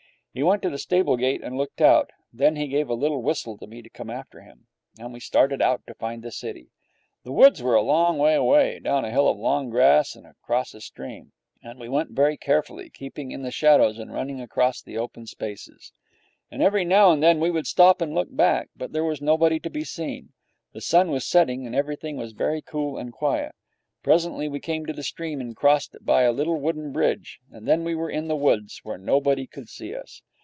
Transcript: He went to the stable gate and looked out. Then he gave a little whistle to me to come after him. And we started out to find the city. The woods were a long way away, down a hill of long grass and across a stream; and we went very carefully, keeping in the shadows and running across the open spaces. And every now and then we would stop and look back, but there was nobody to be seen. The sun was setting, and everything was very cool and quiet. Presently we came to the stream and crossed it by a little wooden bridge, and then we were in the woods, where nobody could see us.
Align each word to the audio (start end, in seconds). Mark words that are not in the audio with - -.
He 0.33 0.43
went 0.43 0.61
to 0.61 0.69
the 0.69 0.77
stable 0.77 1.17
gate 1.17 1.43
and 1.43 1.57
looked 1.57 1.81
out. 1.81 2.09
Then 2.31 2.55
he 2.55 2.67
gave 2.69 2.87
a 2.89 2.93
little 2.93 3.21
whistle 3.21 3.57
to 3.57 3.67
me 3.67 3.81
to 3.81 3.89
come 3.89 4.09
after 4.09 4.39
him. 4.43 4.67
And 4.97 5.11
we 5.11 5.19
started 5.19 5.61
out 5.61 5.81
to 5.87 5.93
find 5.93 6.23
the 6.23 6.31
city. 6.31 6.69
The 7.25 7.33
woods 7.33 7.61
were 7.61 7.75
a 7.75 7.81
long 7.81 8.17
way 8.17 8.35
away, 8.35 8.79
down 8.79 9.03
a 9.03 9.11
hill 9.11 9.27
of 9.27 9.37
long 9.37 9.69
grass 9.69 10.15
and 10.15 10.25
across 10.25 10.73
a 10.73 10.79
stream; 10.79 11.33
and 11.61 11.79
we 11.81 11.89
went 11.89 12.11
very 12.11 12.37
carefully, 12.37 12.89
keeping 12.89 13.31
in 13.31 13.41
the 13.41 13.51
shadows 13.51 13.99
and 13.99 14.13
running 14.13 14.39
across 14.39 14.81
the 14.81 14.97
open 14.97 15.25
spaces. 15.27 15.91
And 16.49 16.61
every 16.61 16.85
now 16.85 17.11
and 17.11 17.21
then 17.21 17.41
we 17.41 17.51
would 17.51 17.67
stop 17.67 17.99
and 17.99 18.13
look 18.15 18.33
back, 18.33 18.69
but 18.73 18.93
there 18.93 19.03
was 19.03 19.21
nobody 19.21 19.59
to 19.59 19.69
be 19.69 19.83
seen. 19.83 20.29
The 20.71 20.79
sun 20.79 21.11
was 21.11 21.27
setting, 21.27 21.65
and 21.65 21.75
everything 21.75 22.15
was 22.15 22.31
very 22.31 22.61
cool 22.61 22.97
and 22.97 23.11
quiet. 23.11 23.53
Presently 24.03 24.49
we 24.49 24.59
came 24.59 24.87
to 24.87 24.93
the 24.93 25.03
stream 25.03 25.39
and 25.41 25.55
crossed 25.55 25.93
it 25.93 26.03
by 26.03 26.23
a 26.23 26.31
little 26.31 26.59
wooden 26.59 26.91
bridge, 26.91 27.39
and 27.51 27.67
then 27.67 27.83
we 27.83 27.93
were 27.93 28.09
in 28.09 28.27
the 28.29 28.35
woods, 28.35 28.79
where 28.81 28.97
nobody 28.97 29.45
could 29.45 29.69
see 29.69 29.93
us. 29.93 30.23